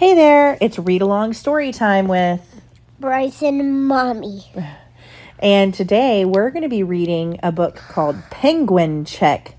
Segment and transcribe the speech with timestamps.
[0.00, 2.62] there, it's read along story time with.
[2.98, 4.50] Bryson and Mommy.
[5.38, 9.56] And today we're going to be reading a book called Penguin Chick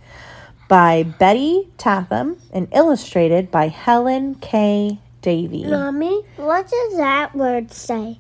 [0.68, 5.00] by Betty Tatham and illustrated by Helen K.
[5.22, 5.64] Davie.
[5.64, 8.18] Mommy, what does that word say?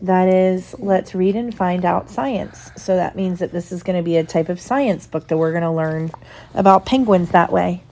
[0.00, 2.70] That is, let's read and find out science.
[2.76, 5.36] So that means that this is going to be a type of science book that
[5.36, 6.10] we're going to learn
[6.54, 7.82] about penguins that way.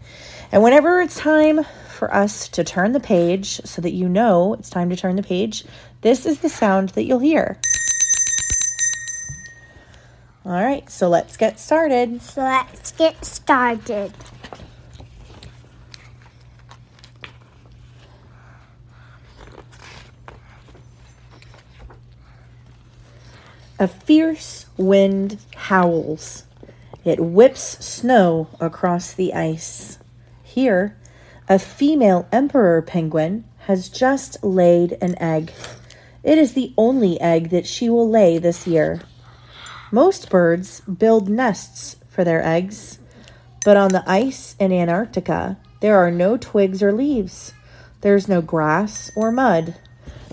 [0.51, 1.61] And whenever it's time
[1.97, 5.23] for us to turn the page so that you know it's time to turn the
[5.23, 5.65] page,
[6.03, 7.59] this is the sound that you'll hear.
[10.45, 12.23] All right, so let's get started.
[12.23, 14.13] So let's get started.
[23.79, 26.45] A fierce wind howls.
[27.05, 29.99] It whips snow across the ice.
[30.45, 30.97] Here,
[31.49, 35.53] a female emperor penguin has just laid an egg.
[36.25, 39.01] It is the only egg that she will lay this year.
[39.93, 42.99] Most birds build nests for their eggs,
[43.65, 47.53] but on the ice in Antarctica, there are no twigs or leaves.
[48.01, 49.77] There's no grass or mud.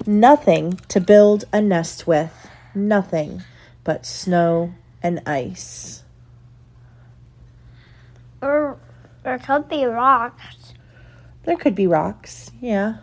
[0.08, 2.32] Nothing to build a nest with.
[2.74, 3.44] Nothing
[3.84, 6.04] but snow and ice.
[8.42, 8.78] Or
[9.24, 10.63] there could be rocks.
[11.44, 12.98] There could be rocks, yeah.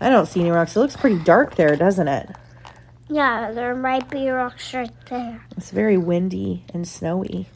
[0.00, 0.74] I don't see any rocks.
[0.74, 2.30] It looks pretty dark there, doesn't it?
[3.08, 5.44] Yeah, there might be rocks right there.
[5.56, 7.48] It's very windy and snowy.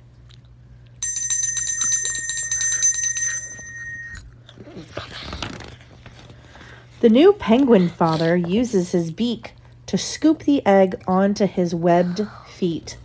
[7.01, 9.53] The new penguin father uses his beak
[9.87, 12.99] to scoop the egg onto his webbed feet.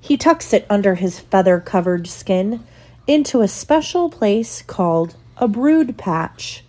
[0.00, 2.64] He tucks it under his feather covered skin
[3.06, 6.62] into a special place called a brood patch.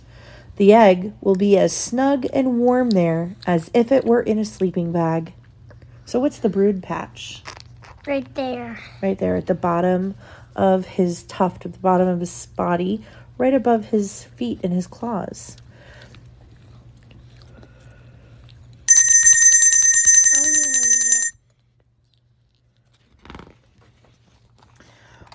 [0.56, 4.46] The egg will be as snug and warm there as if it were in a
[4.46, 5.34] sleeping bag.
[6.06, 7.44] So, what's the brood patch?
[8.08, 8.80] Right there.
[9.02, 10.16] Right there at the bottom
[10.56, 13.04] of his tuft, at the bottom of his body,
[13.38, 15.58] right above his feet and his claws.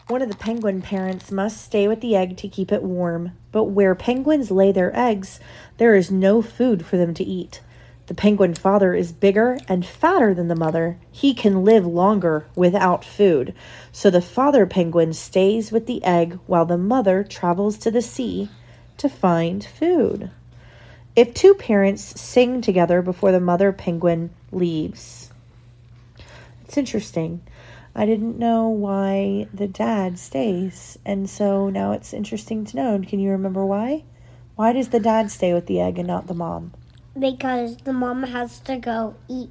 [0.09, 3.65] One of the penguin parents must stay with the egg to keep it warm, but
[3.65, 5.41] where penguins lay their eggs,
[5.79, 7.61] there is no food for them to eat.
[8.07, 10.97] The penguin father is bigger and fatter than the mother.
[11.11, 13.53] He can live longer without food.
[13.91, 18.49] So the father penguin stays with the egg while the mother travels to the sea
[18.99, 20.31] to find food.
[21.17, 25.33] If two parents sing together before the mother penguin leaves,
[26.65, 27.41] it's interesting.
[27.99, 33.01] I didn't know why the dad stays, and so now it's interesting to know.
[33.01, 34.05] Can you remember why?
[34.55, 36.75] Why does the dad stay with the egg and not the mom?
[37.19, 39.49] Because the mom has to go eat.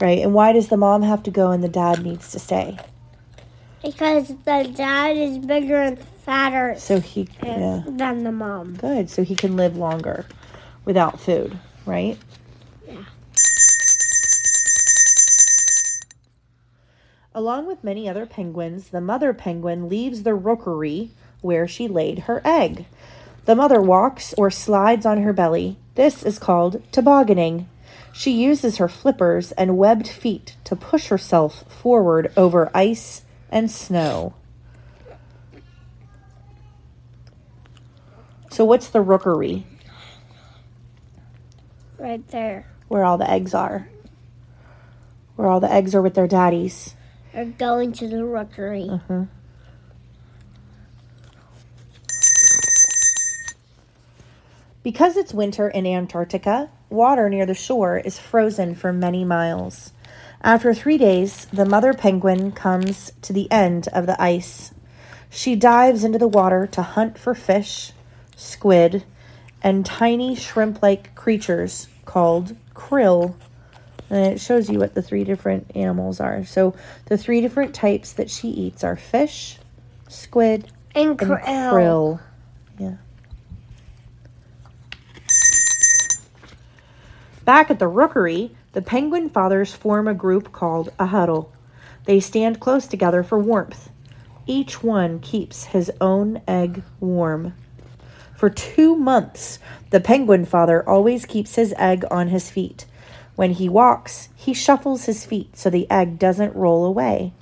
[0.00, 2.78] Right, and why does the mom have to go and the dad needs to stay?
[3.80, 8.74] Because the dad is bigger and fatter So he, yeah, than the mom.
[8.74, 9.08] good.
[9.08, 10.26] So he can live longer
[10.84, 11.56] without food,
[11.86, 12.18] right?
[17.34, 21.10] Along with many other penguins, the mother penguin leaves the rookery
[21.40, 22.84] where she laid her egg.
[23.46, 25.78] The mother walks or slides on her belly.
[25.94, 27.68] This is called tobogganing.
[28.12, 34.34] She uses her flippers and webbed feet to push herself forward over ice and snow.
[38.50, 39.66] So, what's the rookery?
[41.98, 42.66] Right there.
[42.88, 43.88] Where all the eggs are.
[45.36, 46.94] Where all the eggs are with their daddies.
[47.34, 48.88] Or going to the rookery.
[48.90, 49.24] Uh-huh.
[54.82, 59.92] Because it's winter in Antarctica, water near the shore is frozen for many miles.
[60.42, 64.74] After three days, the mother penguin comes to the end of the ice.
[65.30, 67.92] She dives into the water to hunt for fish,
[68.36, 69.04] squid,
[69.62, 73.36] and tiny shrimp like creatures called krill.
[74.12, 76.44] And it shows you what the three different animals are.
[76.44, 76.74] So,
[77.06, 79.58] the three different types that she eats are fish,
[80.06, 81.72] squid, And and krill.
[81.72, 82.20] krill.
[82.78, 82.96] Yeah.
[87.46, 91.50] Back at the rookery, the penguin fathers form a group called a huddle.
[92.04, 93.88] They stand close together for warmth.
[94.46, 97.54] Each one keeps his own egg warm.
[98.36, 102.84] For two months, the penguin father always keeps his egg on his feet.
[103.42, 107.32] When he walks, he shuffles his feet so the egg doesn't roll away.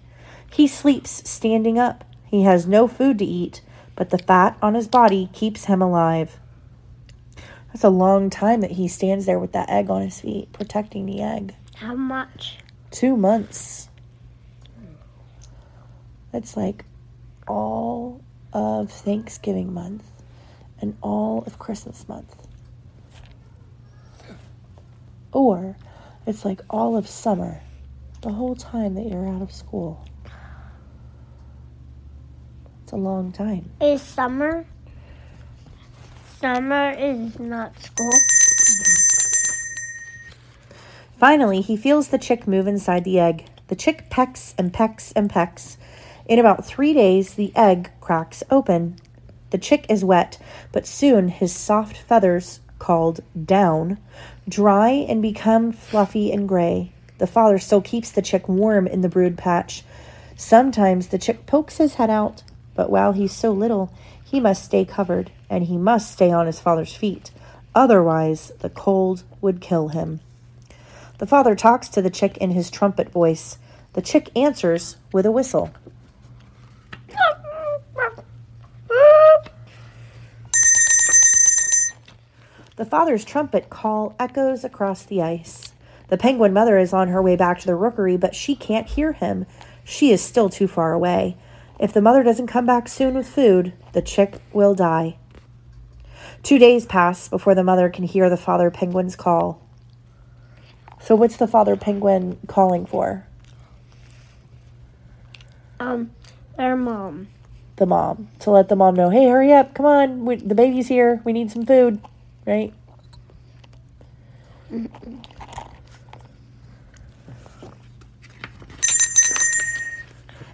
[0.51, 2.07] He sleeps standing up.
[2.25, 3.61] He has no food to eat,
[3.97, 6.41] but the fat on his body keeps him alive.
[7.67, 11.05] That's a long time that he stands there with that egg on his feet, protecting
[11.05, 11.55] the egg.
[11.75, 12.57] How much?
[12.91, 13.91] Two months.
[16.33, 16.87] That's like
[17.47, 18.23] all
[18.55, 20.11] of Thanksgiving month
[20.81, 22.49] and all of Christmas month.
[25.31, 25.77] Or
[26.31, 27.61] it's like all of summer,
[28.23, 30.07] the whole time that you're out of school.
[32.85, 33.69] It's a long time.
[33.81, 34.65] Is summer?
[36.39, 38.13] Summer is not school.
[41.19, 43.47] Finally, he feels the chick move inside the egg.
[43.67, 45.77] The chick pecks and pecks and pecks.
[46.27, 48.97] In about three days, the egg cracks open.
[49.51, 50.39] The chick is wet,
[50.71, 53.99] but soon his soft feathers, called down,
[54.49, 56.91] dry and become fluffy and gray.
[57.19, 59.85] The father still keeps the chick warm in the brood patch.
[60.37, 62.43] Sometimes the chick pokes his head out,
[62.75, 63.93] but while he's so little,
[64.25, 67.31] he must stay covered, and he must stay on his father's feet.
[67.75, 70.21] Otherwise, the cold would kill him.
[71.19, 73.59] The father talks to the chick in his trumpet voice.
[73.93, 75.71] The chick answers with a whistle.
[82.81, 85.75] The father's trumpet call echoes across the ice.
[86.09, 89.13] The penguin mother is on her way back to the rookery, but she can't hear
[89.13, 89.45] him.
[89.85, 91.37] She is still too far away.
[91.79, 95.19] If the mother doesn't come back soon with food, the chick will die.
[96.43, 99.61] Two days pass before the mother can hear the father penguin's call.
[101.03, 103.27] So, what's the father penguin calling for?
[105.79, 106.13] Um,
[106.57, 107.29] their mom.
[107.77, 108.29] The mom.
[108.39, 111.35] To let the mom know, hey, hurry up, come on, we, the baby's here, we
[111.35, 112.01] need some food,
[112.47, 112.73] right?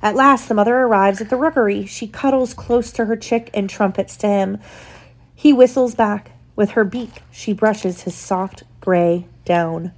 [0.02, 1.84] At last, the mother arrives at the rookery.
[1.86, 4.58] She cuddles close to her chick and trumpets to him.
[5.34, 6.32] He whistles back.
[6.54, 9.92] With her beak, she brushes his soft gray down.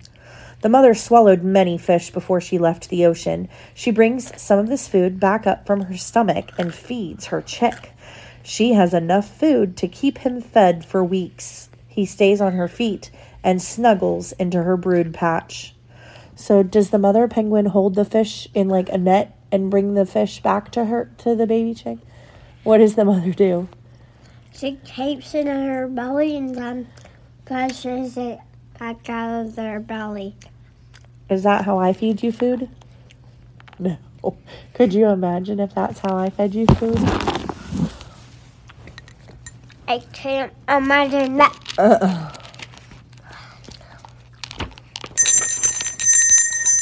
[0.63, 3.49] The mother swallowed many fish before she left the ocean.
[3.75, 7.93] She brings some of this food back up from her stomach and feeds her chick.
[8.43, 11.68] She has enough food to keep him fed for weeks.
[11.99, 13.11] He stays on her feet
[13.43, 15.75] and snuggles into her brood patch.
[16.37, 20.07] So, does the mother penguin hold the fish in like a net and bring the
[20.07, 21.99] fish back to her to the baby chick?
[22.63, 23.69] What does the mother do?
[24.55, 26.89] She keeps it in her belly and then
[27.45, 28.39] pushes it
[28.79, 30.37] back out of their belly.
[31.29, 32.69] Is that how I feed you food?
[33.81, 33.97] No.
[34.73, 37.38] Could you imagine if that's how I fed you food?
[39.89, 41.59] I can't imagine that.
[41.79, 42.33] Uh-uh.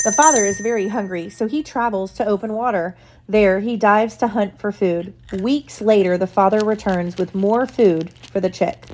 [0.02, 2.96] The father is very hungry, so he travels to open water.
[3.28, 5.14] There, he dives to hunt for food.
[5.40, 8.86] Weeks later, the father returns with more food for the chick.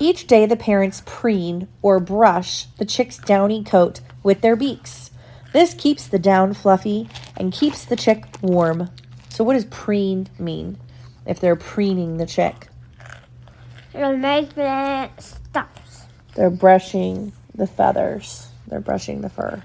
[0.00, 5.12] Each day, the parents preen or brush the chick's downy coat with their beaks.
[5.52, 8.90] This keeps the down fluffy and keeps the chick warm.
[9.28, 10.78] So, what does preen mean
[11.24, 12.68] if they're preening the chick?
[13.94, 14.16] It'll
[15.18, 16.02] stops.
[16.34, 19.62] They're brushing the feathers, they're brushing the fur.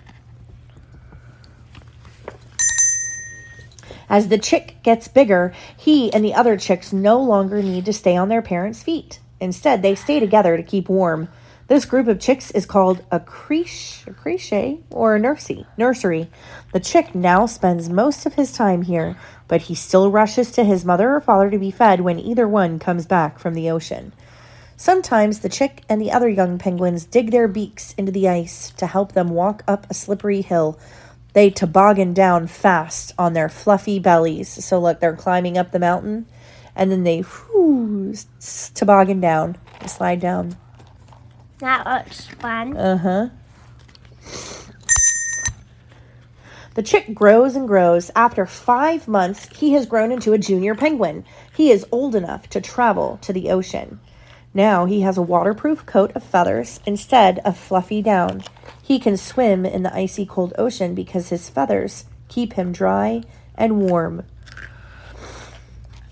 [4.10, 8.16] As the chick gets bigger, he and the other chicks no longer need to stay
[8.16, 9.20] on their parents' feet.
[9.40, 11.30] Instead, they stay together to keep warm.
[11.74, 15.66] This group of chicks is called a creche, a creche or a nursery.
[15.76, 16.30] Nursery.
[16.72, 20.86] The chick now spends most of his time here, but he still rushes to his
[20.86, 24.14] mother or father to be fed when either one comes back from the ocean.
[24.78, 28.86] Sometimes the chick and the other young penguins dig their beaks into the ice to
[28.86, 30.80] help them walk up a slippery hill.
[31.34, 34.64] They toboggan down fast on their fluffy bellies.
[34.64, 36.28] So, look, they're climbing up the mountain
[36.76, 38.14] and then they whoo,
[38.76, 40.56] toboggan down, slide down.
[41.64, 42.76] That looks fun.
[42.76, 43.30] Uh huh.
[46.74, 48.12] The chick grows and grows.
[48.18, 51.24] After five months, he has grown into a junior penguin.
[51.56, 54.02] He is old enough to travel to the ocean.
[54.54, 58.44] Now he has a waterproof coat of feathers instead of fluffy down.
[58.82, 63.24] He can swim in the icy cold ocean because his feathers keep him dry
[63.56, 64.24] and warm.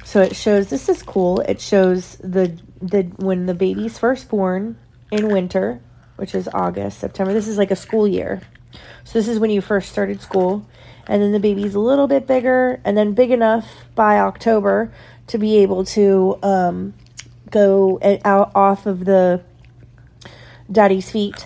[0.06, 1.42] So it shows this is cool.
[1.42, 4.78] It shows the the when the baby's first born
[5.12, 5.82] in winter,
[6.16, 7.34] which is August, September.
[7.34, 8.42] This is like a school year.
[9.04, 10.66] So this is when you first started school.
[11.08, 14.94] And then the baby's a little bit bigger and then big enough by October
[15.28, 16.94] to be able to um,
[17.50, 19.42] go out off of the
[20.72, 21.46] daddy's feet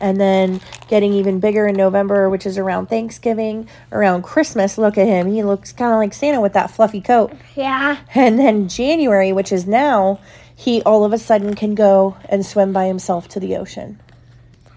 [0.00, 4.76] and then getting even bigger in November, which is around Thanksgiving, around Christmas.
[4.76, 5.30] Look at him.
[5.30, 7.32] He looks kind of like Santa with that fluffy coat.
[7.54, 7.98] Yeah.
[8.14, 10.18] And then January, which is now,
[10.62, 13.98] he all of a sudden can go and swim by himself to the ocean.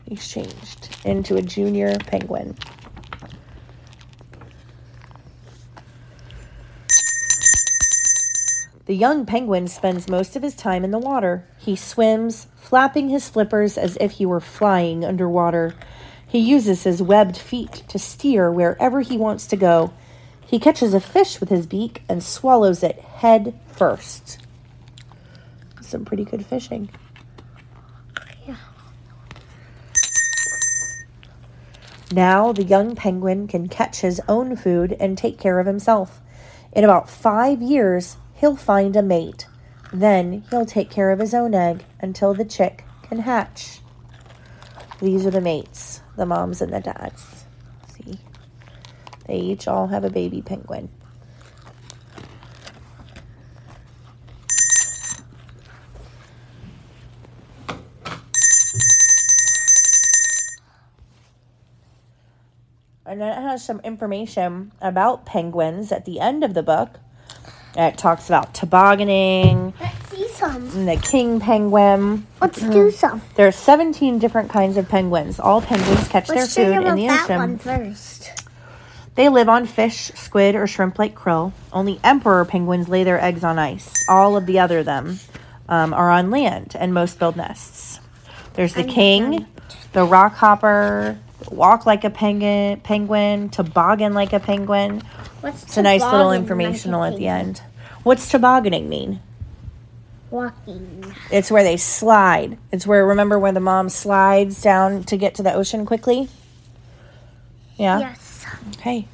[0.05, 2.57] He's changed into a junior penguin.
[8.87, 11.47] The young penguin spends most of his time in the water.
[11.59, 15.75] He swims, flapping his flippers as if he were flying underwater.
[16.25, 19.93] He uses his webbed feet to steer wherever he wants to go.
[20.43, 24.39] He catches a fish with his beak and swallows it head first.
[25.85, 26.89] Some pretty good fishing.
[32.11, 36.21] Now the young penguin can catch his own food and take care of himself.
[36.71, 39.47] In about five years, he'll find a mate.
[39.91, 43.79] Then he'll take care of his own egg until the chick can hatch.
[45.01, 47.45] These are the mates, the moms and the dads.
[47.89, 48.19] See?
[49.27, 50.89] They each all have a baby penguin.
[63.15, 66.99] And then it has some information about penguins at the end of the book.
[67.77, 70.69] It talks about tobogganing Let's see some.
[70.71, 72.27] and the king penguin.
[72.41, 73.21] Let's do some.
[73.35, 75.39] There are 17 different kinds of penguins.
[75.39, 77.37] All penguins catch Let's their food in the ocean.
[77.37, 78.33] one first.
[79.15, 81.53] They live on fish, squid, or shrimp like krill.
[81.71, 83.93] Only emperor penguins lay their eggs on ice.
[84.09, 85.21] All of the other them
[85.69, 88.01] um, are on land, and most build nests.
[88.55, 89.47] There's the I'm king, done.
[89.93, 91.17] the rock hopper,
[91.51, 95.01] walk like a penguin, penguin, toboggan like a penguin.
[95.41, 97.61] What's It's a nice little informational like at the end.
[98.03, 99.21] What's tobogganing mean?
[100.31, 101.15] Walking.
[101.31, 102.57] It's where they slide.
[102.71, 106.29] It's where remember where the mom slides down to get to the ocean quickly?
[107.77, 107.99] Yeah.
[107.99, 108.45] Yes.
[108.75, 109.07] Okay.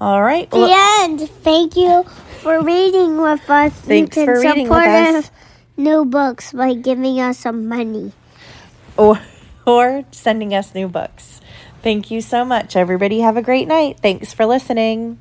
[0.00, 0.50] All right.
[0.50, 1.20] The Well, end.
[1.20, 2.04] Thank you
[2.42, 3.72] for reading with us.
[3.74, 5.26] Thanks you can for reading support us.
[5.26, 5.30] us
[5.76, 8.12] new books by giving us some money.
[8.96, 9.20] or
[9.66, 11.40] or sending us new books.
[11.82, 12.76] Thank you so much.
[12.76, 13.98] Everybody have a great night.
[14.00, 15.18] Thanks for listening.